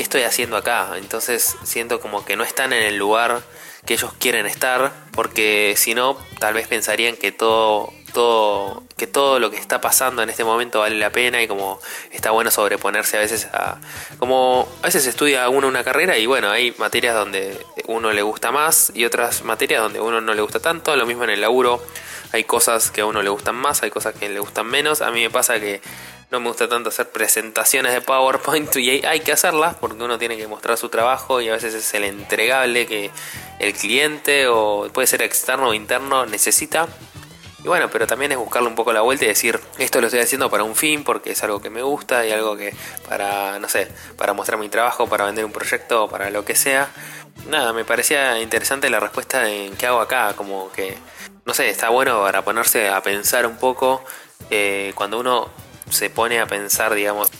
¿qué 0.00 0.04
estoy 0.04 0.22
haciendo 0.22 0.56
acá? 0.56 0.92
Entonces 0.96 1.58
siento 1.62 2.00
como 2.00 2.24
que 2.24 2.34
no 2.34 2.42
están 2.42 2.72
en 2.72 2.82
el 2.82 2.96
lugar 2.96 3.42
que 3.84 3.92
ellos 3.92 4.14
quieren 4.18 4.46
estar, 4.46 4.92
porque 5.12 5.74
si 5.76 5.94
no, 5.94 6.16
tal 6.38 6.54
vez 6.54 6.68
pensarían 6.68 7.18
que 7.18 7.32
todo, 7.32 7.92
todo, 8.14 8.82
que 8.96 9.06
todo 9.06 9.38
lo 9.38 9.50
que 9.50 9.58
está 9.58 9.82
pasando 9.82 10.22
en 10.22 10.30
este 10.30 10.42
momento 10.42 10.80
vale 10.80 10.98
la 10.98 11.12
pena 11.12 11.42
y 11.42 11.46
como 11.46 11.78
está 12.12 12.30
bueno 12.30 12.50
sobreponerse 12.50 13.18
a 13.18 13.20
veces 13.20 13.44
a, 13.52 13.78
como 14.18 14.66
a 14.80 14.86
veces 14.86 15.04
estudia 15.06 15.46
uno 15.50 15.68
una 15.68 15.84
carrera 15.84 16.16
y 16.16 16.24
bueno, 16.24 16.50
hay 16.50 16.74
materias 16.78 17.14
donde 17.14 17.58
uno 17.86 18.10
le 18.14 18.22
gusta 18.22 18.52
más 18.52 18.92
y 18.94 19.04
otras 19.04 19.44
materias 19.44 19.82
donde 19.82 20.00
uno 20.00 20.22
no 20.22 20.32
le 20.32 20.40
gusta 20.40 20.60
tanto, 20.60 20.96
lo 20.96 21.04
mismo 21.04 21.24
en 21.24 21.30
el 21.30 21.42
laburo 21.42 21.82
hay 22.32 22.44
cosas 22.44 22.90
que 22.90 23.02
a 23.02 23.06
uno 23.06 23.22
le 23.22 23.28
gustan 23.28 23.56
más, 23.56 23.82
hay 23.82 23.90
cosas 23.90 24.14
que 24.14 24.30
le 24.30 24.38
gustan 24.38 24.66
menos. 24.66 25.02
A 25.02 25.10
mí 25.10 25.20
me 25.20 25.30
pasa 25.30 25.58
que 25.58 25.82
no 26.30 26.40
me 26.40 26.48
gusta 26.48 26.68
tanto 26.68 26.90
hacer 26.90 27.10
presentaciones 27.10 27.92
de 27.92 28.00
PowerPoint 28.00 28.74
y 28.76 29.04
hay 29.04 29.20
que 29.20 29.32
hacerlas 29.32 29.74
porque 29.74 30.02
uno 30.02 30.18
tiene 30.18 30.36
que 30.36 30.46
mostrar 30.46 30.76
su 30.76 30.88
trabajo 30.88 31.40
y 31.40 31.48
a 31.48 31.52
veces 31.52 31.74
es 31.74 31.92
el 31.94 32.04
entregable 32.04 32.86
que 32.86 33.10
el 33.58 33.74
cliente 33.74 34.46
o 34.46 34.88
puede 34.92 35.06
ser 35.06 35.22
externo 35.22 35.68
o 35.68 35.74
interno 35.74 36.26
necesita. 36.26 36.88
Y 37.62 37.68
bueno, 37.68 37.90
pero 37.90 38.06
también 38.06 38.32
es 38.32 38.38
buscarle 38.38 38.68
un 38.68 38.74
poco 38.74 38.92
la 38.92 39.02
vuelta 39.02 39.26
y 39.26 39.28
decir, 39.28 39.60
esto 39.76 40.00
lo 40.00 40.06
estoy 40.06 40.20
haciendo 40.20 40.48
para 40.48 40.64
un 40.64 40.74
fin, 40.74 41.04
porque 41.04 41.32
es 41.32 41.42
algo 41.44 41.60
que 41.60 41.68
me 41.68 41.82
gusta 41.82 42.24
y 42.24 42.32
algo 42.32 42.56
que 42.56 42.74
para, 43.06 43.58
no 43.58 43.68
sé, 43.68 43.88
para 44.16 44.32
mostrar 44.32 44.58
mi 44.58 44.70
trabajo, 44.70 45.08
para 45.08 45.26
vender 45.26 45.44
un 45.44 45.52
proyecto, 45.52 46.08
para 46.08 46.30
lo 46.30 46.44
que 46.46 46.54
sea. 46.54 46.90
Nada, 47.48 47.74
me 47.74 47.84
parecía 47.84 48.40
interesante 48.40 48.88
la 48.88 48.98
respuesta 48.98 49.46
en 49.50 49.76
qué 49.76 49.86
hago 49.86 50.00
acá, 50.00 50.32
como 50.36 50.72
que 50.72 50.96
no 51.44 51.54
sé, 51.54 51.68
está 51.68 51.88
bueno 51.88 52.22
para 52.22 52.44
ponerse 52.44 52.88
a 52.88 53.02
pensar 53.02 53.46
un 53.46 53.56
poco 53.56 54.04
eh, 54.50 54.92
cuando 54.94 55.18
uno 55.18 55.50
se 55.90 56.10
pone 56.10 56.40
a 56.40 56.46
pensar, 56.46 56.94
digamos, 56.94 57.30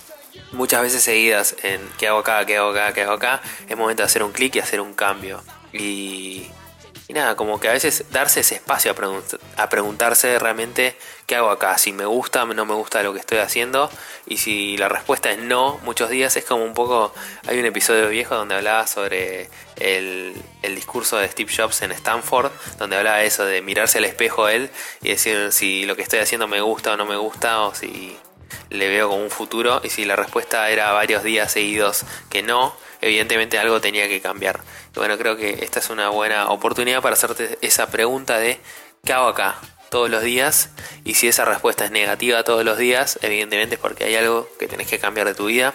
muchas 0.53 0.83
veces 0.83 1.03
seguidas 1.03 1.57
en 1.63 1.81
qué 1.99 2.09
hago 2.09 2.19
acá, 2.19 2.45
qué 2.47 2.57
hago 2.57 2.71
acá, 2.71 2.93
qué 2.93 3.03
hago 3.03 3.13
acá, 3.13 3.41
es 3.69 3.77
momento 3.77 4.03
de 4.03 4.07
hacer 4.07 4.23
un 4.23 4.33
clic 4.33 4.57
y 4.57 4.61
hacer 4.61 4.81
un 4.81 4.95
cambio. 4.95 5.43
Y 5.73 6.51
y 7.11 7.13
nada, 7.13 7.35
como 7.35 7.59
que 7.59 7.69
a 7.69 7.73
veces 7.73 8.05
darse 8.13 8.39
ese 8.39 8.55
espacio 8.55 8.95
a, 9.57 9.69
preguntarse 9.69 10.39
realmente 10.39 10.97
qué 11.27 11.35
hago 11.35 11.51
acá, 11.51 11.77
si 11.77 11.93
me 11.93 12.05
gusta 12.05 12.45
no 12.45 12.65
me 12.65 12.75
gusta 12.75 13.03
lo 13.03 13.13
que 13.13 13.19
estoy 13.19 13.39
haciendo. 13.39 13.91
Y 14.29 14.37
si 14.37 14.77
la 14.77 14.89
respuesta 14.89 15.33
es 15.33 15.41
no, 15.41 15.81
muchos 15.83 16.09
días 16.09 16.37
es 16.37 16.45
como 16.45 16.65
un 16.65 16.73
poco... 16.73 17.13
Hay 17.49 17.59
un 17.59 17.65
episodio 17.65 18.09
viejo 18.11 18.37
donde 18.37 18.55
hablaba 18.55 18.87
sobre 18.87 19.51
el, 19.75 20.41
el 20.63 20.75
discurso 20.77 21.17
de 21.17 21.27
Steve 21.27 21.53
Jobs 21.53 21.83
en 21.83 21.91
Stanford, 21.91 22.53
donde 22.79 22.97
hablaba 22.97 23.25
eso 23.25 23.45
de 23.45 23.61
mirarse 23.61 23.99
al 23.99 24.05
espejo 24.05 24.49
él 24.49 24.71
y 25.03 25.09
decir 25.09 25.51
si 25.51 25.87
lo 25.87 25.97
que 25.97 26.03
estoy 26.03 26.21
haciendo 26.21 26.47
me 26.47 26.61
gusta 26.61 26.93
o 26.93 26.97
no 26.97 27.07
me 27.07 27.17
gusta, 27.17 27.63
o 27.63 27.75
si 27.75 28.17
le 28.71 28.89
veo 28.89 29.09
como 29.09 29.23
un 29.23 29.31
futuro. 29.31 29.81
Y 29.85 29.91
si 29.91 30.05
la 30.05 30.17
respuesta 30.17 30.71
era 30.71 30.93
varios 30.93 31.23
días 31.23 31.53
seguidos 31.53 32.05
que 32.29 32.43
no, 32.43 32.75
evidentemente 33.01 33.59
algo 33.59 33.81
tenía 33.81 34.09
que 34.09 34.21
cambiar. 34.21 34.61
Y 34.95 34.99
bueno, 34.99 35.17
creo 35.19 35.37
que 35.37 35.65
esta 35.65 35.81
es 35.81 35.91
una 35.91 36.09
buena 36.09 36.49
oportunidad 36.51 37.03
para 37.03 37.15
hacerte 37.15 37.59
esa 37.61 37.91
pregunta 37.91 38.39
de 38.39 38.61
¿qué 39.05 39.13
hago 39.13 39.29
acá? 39.29 39.57
todos 39.91 40.09
los 40.09 40.23
días 40.23 40.71
y 41.05 41.15
si 41.15 41.29
esa 41.29 41.45
respuesta 41.45 41.85
es 41.85 41.91
negativa 41.91 42.45
todos 42.45 42.65
los 42.65 42.79
días, 42.79 43.19
evidentemente 43.23 43.75
es 43.75 43.81
porque 43.81 44.05
hay 44.05 44.15
algo 44.15 44.49
que 44.59 44.69
tenés 44.69 44.87
que 44.87 44.99
cambiar 44.99 45.27
de 45.27 45.35
tu 45.35 45.47
vida. 45.47 45.75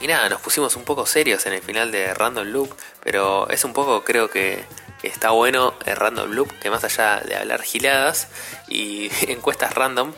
Y 0.00 0.06
nada, 0.06 0.30
nos 0.30 0.40
pusimos 0.40 0.76
un 0.76 0.84
poco 0.84 1.04
serios 1.04 1.44
en 1.44 1.52
el 1.52 1.60
final 1.60 1.92
de 1.92 2.14
Random 2.14 2.46
Loop, 2.46 2.74
pero 3.04 3.48
es 3.50 3.64
un 3.64 3.74
poco 3.74 4.02
creo 4.02 4.30
que 4.30 4.64
está 5.02 5.30
bueno 5.30 5.74
el 5.84 5.96
Random 5.96 6.30
Loop, 6.30 6.50
que 6.58 6.70
más 6.70 6.82
allá 6.84 7.20
de 7.20 7.36
hablar 7.36 7.62
giladas 7.62 8.28
y 8.66 9.10
encuestas 9.30 9.74
random, 9.74 10.12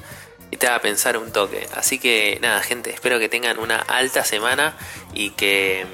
haga 0.67 0.81
pensar 0.81 1.17
un 1.17 1.33
toque. 1.33 1.67
Así 1.75 1.99
que 1.99 2.39
nada, 2.41 2.63
gente, 2.63 2.91
espero 2.91 3.19
que 3.19 3.29
tengan 3.29 3.59
una 3.59 3.77
alta 3.77 4.25
semana 4.25 4.77
y 5.15 5.31
que 5.31 5.87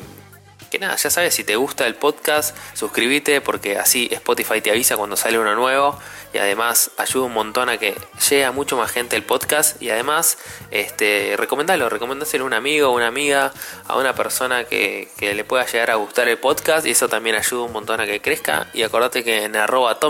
que 0.69 0.79
nada, 0.79 0.97
ya 0.97 1.11
sabes, 1.11 1.35
si 1.35 1.45
te 1.45 1.57
gusta 1.57 1.87
el 1.87 1.95
podcast, 1.95 2.57
suscríbete 2.75 3.41
porque 3.41 3.79
así 3.79 4.09
Spotify 4.13 4.61
te 4.61 4.71
avisa 4.71 4.97
cuando 4.97 5.17
sale 5.17 5.39
uno 5.39 5.55
nuevo 5.55 5.99
y 6.33 6.39
además 6.39 6.91
ayuda 6.99 7.27
un 7.27 7.33
montón 7.33 7.69
a 7.69 7.79
que 7.79 7.97
llegue 8.29 8.45
a 8.45 8.53
mucho 8.53 8.77
más 8.77 8.91
gente 8.91 9.17
el 9.17 9.23
podcast 9.23 9.81
y 9.81 9.91
además 9.91 10.39
este, 10.71 11.35
recomendalo, 11.37 11.89
recomendáselo 11.89 12.45
a 12.45 12.47
un 12.47 12.53
amigo, 12.53 12.91
una 12.91 13.07
amiga, 13.07 13.53
a 13.87 13.97
una 13.97 14.15
persona 14.15 14.65
que, 14.65 15.09
que, 15.17 15.35
le 15.35 15.45
pueda 15.45 15.65
llegar 15.65 15.91
a 15.91 15.95
gustar 15.95 16.29
el 16.29 16.39
podcast 16.39 16.87
y 16.87 16.91
eso 16.91 17.09
también 17.09 17.37
ayuda 17.37 17.63
un 17.63 17.73
montón 17.73 18.01
a 18.01 18.07
que 18.07 18.21
crezca 18.21 18.69
y 18.75 18.83
acordate 18.83 19.25
que 19.25 19.45
en 19.45 19.57
arroba 19.57 19.99
the 19.99 20.09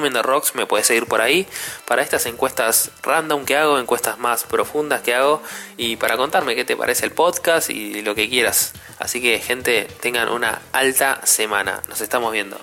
me 0.54 0.66
puedes 0.66 0.86
seguir 0.86 1.06
por 1.06 1.20
ahí 1.20 1.46
para 1.86 2.02
estas 2.02 2.26
encuestas 2.26 2.90
random 3.02 3.44
que 3.44 3.56
hago, 3.56 3.78
encuestas 3.78 4.18
más 4.18 4.44
profundas 4.44 5.02
que 5.02 5.14
hago 5.14 5.42
y 5.76 5.96
para 5.96 6.16
contarme 6.16 6.56
qué 6.56 6.64
te 6.64 6.76
parece 6.76 7.06
el 7.06 7.12
podcast 7.12 7.70
y 7.70 8.02
lo 8.02 8.14
que 8.14 8.28
quieras. 8.28 8.72
Así 8.98 9.22
que 9.22 9.38
gente, 9.38 9.86
tengan 10.00 10.28
alta 10.72 11.20
semana. 11.24 11.82
Nos 11.88 12.00
estamos 12.00 12.32
viendo. 12.32 12.58